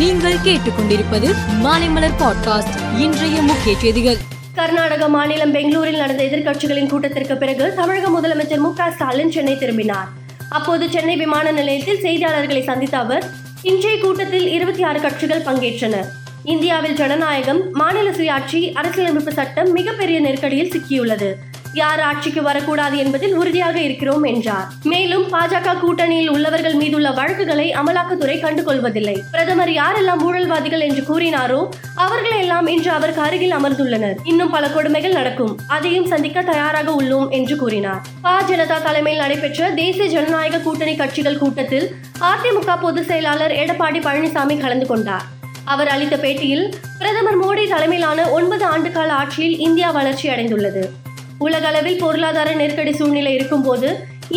[0.00, 2.98] நீங்கள் கேட்டுக்கொண்டிருப்பது மாலைமலர் பாட்காஸ்ட்.
[2.98, 4.16] இன்றைய முக்கிய செய்திகள்.
[4.54, 10.08] கர்நாடக மாநிலம் பெங்களூரில் நடந்த எதிர்க்கட்சிகளின் கூட்டத்திற்கு பிறகு தமிழக முதலமைச்சர் மு க ஸ்டாலின் சென்னை திரும்பினார்.
[10.48, 13.30] அப்போது சென்னை விமான நிலையத்தில் செய்தியாளர்களை சந்தித்த அவர்
[13.62, 16.04] இன்றைய கூட்டத்தில் இருபத்தி ஆறு கட்சிகள் பங்கேற்றன.
[16.44, 21.34] இந்தியாவில் ஜனநாயகம் மாநில சுயாட்சி அரசியலமைப்பு சட்டம் மிகப்பெரிய நெருக்கடியில் சிக்கியுள்ளது.
[21.72, 24.68] யார் ஆட்சிக்கு வரக்கூடாது என்பதில் உறுதியாக இருக்கிறோம் என்றார்.
[24.82, 29.18] மேலும் பாஜக கூட்டணியில் உள்ளவர்கள் மீதுள்ள வழக்குகளை அமலாக்கத்துறை கண்டுகொள்வதில்லை.
[29.30, 34.14] பிரதமர் யாரெல்லாம் ஊழல்வாதிகள் என்று கூறினாரோ அவர்கள் எல்லாம் இன்று அவருக்கு அருகில் அமர்ந்துள்ளனர்.
[34.24, 35.58] இன்னும் பல கொடுமைகள் நடக்கும்.
[35.66, 38.00] அதையும் சந்திக்க தயாராக உள்ளோம் என்று கூறினார்.
[38.22, 38.42] பா.
[38.42, 45.38] ஜனதா தலைமையில் நடைபெற்ற தேசிய ஜனநாயக கூட்டணி கட்சிகள் கூட்டத்தில் அதிமுக பொதுச் செயலாளர் எடப்பாடி பழனிசாமி கலந்து கொண்டார்.
[45.64, 50.90] அவர் அளித்த பேட்டியில் பிரதமர் மோடி தலைமையிலான ஒன்பது ஆண்டுகால ஆட்சியில் இந்தியா வளர்ச்சி அடைந்துள்ளது
[51.44, 53.88] உலகளவில் பொருளாதார நெருக்கடி சூழ்நிலை இருக்கும்போது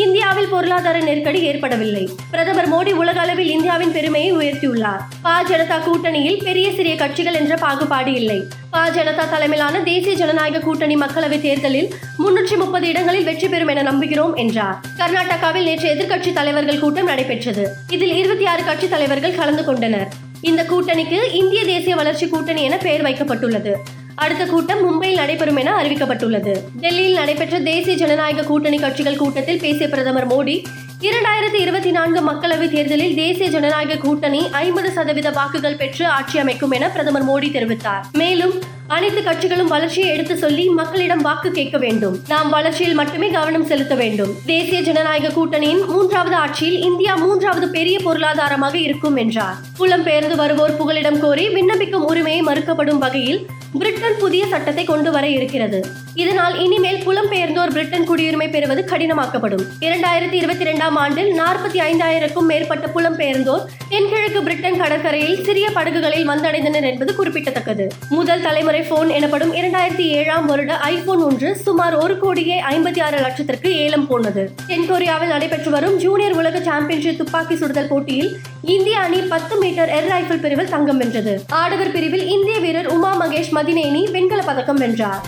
[0.04, 2.04] இந்தியாவில் பொருளாதார நெருக்கடி ஏற்படவில்லை.
[2.32, 5.02] பிரதமர் மோடி உலக அளவில் இந்தியாவின் பெருமையை உயர்த்தியுள்ளார்.
[5.26, 8.40] பா ஜனதா கூட்டணியில் பெரிய சிறிய கட்சிகள் என்ற பாகுபாடு இல்லை.
[8.74, 11.90] பா ஜனதா தலைமையிலான தேசிய ஜனநாயக கூட்டணி மக்களவை தேர்தலில்
[12.24, 14.78] முன்னூற்றி முப்பது இடங்களில் வெற்றி பெறும் என நம்புகிறோம் என்றார்.
[15.02, 17.66] கர்நாடகாவில் நேற்று எதிர்க்கட்சி தலைவர்கள் கூட்டம் நடைபெற்றது.
[17.90, 20.08] இதில் இருபத்தி ஆறு கட்சி தலைவர்கள் கலந்து கொண்டனர்.
[20.42, 23.74] இந்த கூட்டணிக்கு இந்திய தேசிய வளர்ச்சி கூட்டணி என பெயர் வைக்கப்பட்டுள்ளது.
[24.16, 26.58] அடுத்த கூட்டம் மும்பையில் நடைபெறும் என அறிவிக்கப்பட்டுள்ளது.
[26.80, 30.64] டெல்லியில் நடைபெற்ற தேசிய ஜனநாயக கூட்டணி கட்சிகள் கூட்டத்தில் பேசிய பிரதமர் மோடி
[31.02, 36.90] இரண்டாயிரத்தி இருபத்தி நான்கு மக்களவைத் தேர்தலில் தேசிய ஜனநாயக கூட்டணி ஐம்பது சதவீத வாக்குகள் பெற்று ஆட்சி அமைக்கும் என
[36.90, 38.04] பிரதமர் மோடி தெரிவித்தார்.
[38.12, 38.54] மேலும்
[38.88, 42.20] அனைத்து கட்சிகளும் வளர்ச்சியை எடுத்து சொல்லி மக்களிடம் வாக்கு கேட்க வேண்டும்.
[42.28, 44.36] நாம் வளர்ச்சியில் மட்டுமே கவனம் செலுத்த வேண்டும்.
[44.46, 49.56] தேசிய ஜனநாயக கூட்டணியின் மூன்றாவது ஆட்சியில் இந்தியா மூன்றாவது பெரிய பொருளாதாரமாக இருக்கும் என்றார்.
[49.80, 53.46] புலம்பெயர்ந்து வருவோர் புகலிடம் கோரி விண்ணப்பிக்கும் உரிமையை மறுக்கப்படும் வகையில்
[53.80, 55.86] பிரிட்டன் புதிய சட்டத்தை கொண்டு வர இருக்கிறது.
[56.14, 59.64] இதனால் இனிமேல் புலம்பெயர்ந்தோர் பிரிட்டன் குடியுரிமை பெறுவது கடினமாக்கப்படும்.
[59.80, 67.16] இரண்டாயிரத்தி இருபத்தி இரண்டாம் ஆண்டில் நாற்பத்தி ஐந்தாயிரக்கும் மேற்பட்ட புலம்பெயர்ந்தோர் தென்கிழக்கு பிரிட்டன் கடற்கரையில் சிறிய படகுகளில் வந்தடைந்தனர் என்பது
[67.16, 73.20] குறிப்பிடத்தக்கது முதல் தலைமுறை போன் எனப்படும் இரண்டாயிரத்தி ஏழாம் வருட ஐபோன் ஒன்று சுமார் ஒரு கோடியே ஐம்பத்தி ஆறு
[73.20, 74.52] லட்சத்திற்கு ஏலம் போனது.
[74.68, 80.42] தென்கொரியாவில் நடைபெற்று வரும் ஜூனியர் உலக சாம்பியன்ஷிப் துப்பாக்கி சுடுதல் போட்டியில் இந்திய அணி பத்து மீட்டர் ஏர் ரைபிள்
[80.42, 81.42] பிரிவில் தங்கம் வென்றது.
[81.50, 85.26] ஆடவர் பிரிவில் இந்திய வீரர் உமா மகேஷ் மதினேனி வெண்கல பதக்கம் வென்றார்.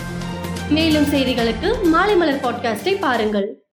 [0.70, 3.64] மேலும் செய்திகளுக்கு மாலை மலர் பாட்காஸ்டை பாருங்கள்.